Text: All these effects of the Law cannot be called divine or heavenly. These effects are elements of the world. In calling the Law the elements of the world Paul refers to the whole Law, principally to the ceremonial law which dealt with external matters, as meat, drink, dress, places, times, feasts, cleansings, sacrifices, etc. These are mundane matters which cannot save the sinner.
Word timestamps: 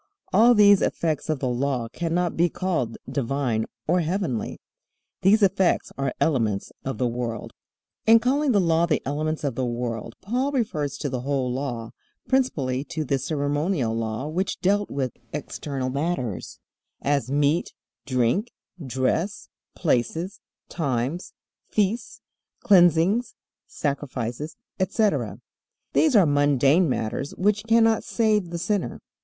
All 0.33 0.55
these 0.55 0.81
effects 0.81 1.29
of 1.29 1.37
the 1.37 1.47
Law 1.47 1.87
cannot 1.89 2.35
be 2.35 2.49
called 2.49 2.97
divine 3.07 3.67
or 3.87 3.99
heavenly. 3.99 4.59
These 5.21 5.43
effects 5.43 5.91
are 5.95 6.11
elements 6.19 6.71
of 6.83 6.97
the 6.97 7.05
world. 7.07 7.53
In 8.07 8.17
calling 8.17 8.51
the 8.51 8.59
Law 8.59 8.87
the 8.87 9.03
elements 9.05 9.43
of 9.43 9.53
the 9.53 9.63
world 9.63 10.15
Paul 10.19 10.51
refers 10.53 10.97
to 10.97 11.09
the 11.11 11.19
whole 11.19 11.53
Law, 11.53 11.91
principally 12.27 12.83
to 12.85 13.03
the 13.05 13.19
ceremonial 13.19 13.95
law 13.95 14.27
which 14.27 14.59
dealt 14.59 14.89
with 14.89 15.11
external 15.33 15.91
matters, 15.91 16.57
as 17.03 17.29
meat, 17.29 17.71
drink, 18.07 18.47
dress, 18.83 19.49
places, 19.75 20.39
times, 20.67 21.33
feasts, 21.69 22.21
cleansings, 22.61 23.35
sacrifices, 23.67 24.55
etc. 24.79 25.39
These 25.93 26.15
are 26.15 26.25
mundane 26.25 26.89
matters 26.89 27.35
which 27.35 27.65
cannot 27.67 28.03
save 28.03 28.49
the 28.49 28.57
sinner. 28.57 28.99